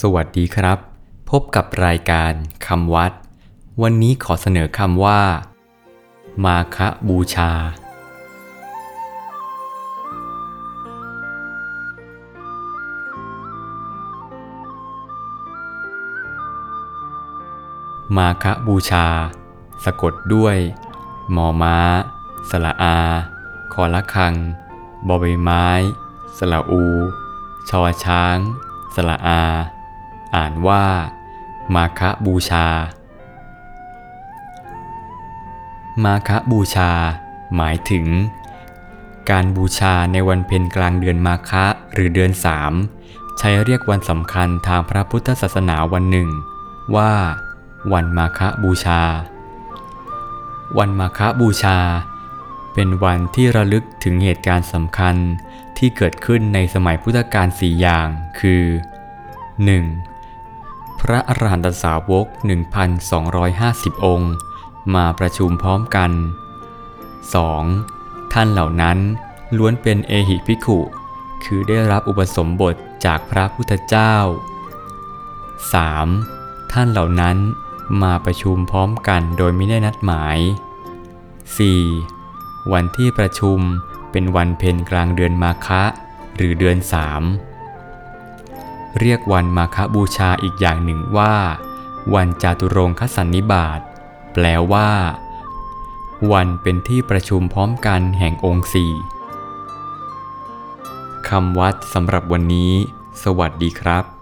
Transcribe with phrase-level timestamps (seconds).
[0.00, 0.78] สวัสดีครับ
[1.30, 2.32] พบกับรายการ
[2.66, 3.12] คำวัด
[3.82, 5.20] วันนี้ขอเสนอคำว่า
[6.44, 7.50] มาคะบูชา
[18.16, 19.06] มาคะบูชา
[19.84, 20.56] สะกดด้วย
[21.36, 21.78] มอม้า
[22.50, 22.98] สละอา
[23.72, 24.34] คอละคัง
[25.06, 25.66] บอใบไม้
[26.38, 26.84] สละอู
[27.68, 28.38] ชอช้าง
[28.94, 29.42] สละอา
[30.36, 30.84] อ่านว่า
[31.74, 32.66] มาคบูชา
[36.04, 36.90] มาคบูชา
[37.56, 38.06] หมายถึง
[39.30, 42.72] การบูชาในวันเพ็ญกลางเดือนมาคะหรือเดือนสาม
[43.38, 46.28] ใช้เรียกวันสำคัญทางพระพุทธศาสนาวันหนึ่ง
[46.96, 47.12] ว่า
[47.92, 49.02] วันมาคบูชา
[50.78, 51.78] วันมาคบูชา
[52.74, 55.16] เป็นวันที่ระลึกถึงเหตุการณ์สำคัญ
[55.78, 58.08] ที่เกิดขึ้นในสมัยพุทธกาลสี่อย่าง
[58.40, 58.62] คือ
[59.66, 60.15] 1.
[61.00, 62.26] พระอรหันตสาวก
[62.96, 64.32] 1,250 องค์
[64.94, 66.10] มาประชุมพร้อมกัน
[67.02, 68.32] 2.
[68.32, 68.98] ท่านเหล่านั้น
[69.56, 70.78] ล้วนเป็นเอหิภิกขุ
[71.44, 74.14] คือได้รับอุปสมบทจากพระพุทธเจ้า
[75.82, 76.72] 3.
[76.72, 77.36] ท่านเหล่านั้น
[78.02, 80.38] มาประชุมพร้อมกันโดยไม่ได้นัดหมาย
[81.96, 82.72] 4.
[82.72, 83.58] วันที่ประชุม
[84.10, 85.82] เป็นวันเพ็ญกลางเดือนมาคะ
[86.36, 87.22] หรือเดือนสาม
[89.00, 91.34] เรียกวันมาคบูชาอีกอย่างหนึ่งว่า
[92.14, 93.80] วันจาตุรงคสันนิบาต
[94.32, 94.90] แปลว่า
[96.32, 98.92] วันเป็นที่ประชุมพร้อมกันแห่งองค์สี่
[101.28, 102.72] คำวัดสำหรับวันนี้
[103.22, 104.15] สวัสดีครับ